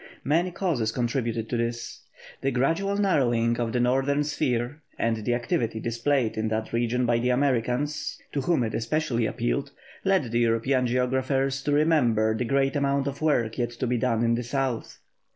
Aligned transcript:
Many 0.23 0.49
causes 0.49 0.91
contributed 0.91 1.47
to 1.49 1.57
this. 1.57 2.01
The 2.41 2.49
gradual 2.49 2.97
narrowing 2.97 3.59
of 3.59 3.71
the 3.71 3.79
northern 3.79 4.23
sphere, 4.23 4.81
and 4.97 5.17
the 5.17 5.35
activity 5.35 5.79
displayed 5.79 6.37
in 6.37 6.47
that 6.47 6.73
region 6.73 7.05
by 7.05 7.19
the 7.19 7.29
Americans, 7.29 8.19
to 8.31 8.41
whom 8.41 8.63
it 8.63 8.73
especially 8.73 9.27
appealed, 9.27 9.69
led 10.03 10.31
the 10.31 10.39
European 10.39 10.87
geographers 10.87 11.61
to 11.65 11.71
remember 11.71 12.35
the 12.35 12.45
great 12.45 12.75
amount 12.75 13.05
of 13.05 13.21
work 13.21 13.59
yet 13.59 13.69
to 13.73 13.85
be 13.85 13.99
done 13.99 14.23
in 14.23 14.33
the 14.33 14.41
South. 14.41 14.97